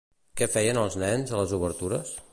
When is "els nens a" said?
0.85-1.43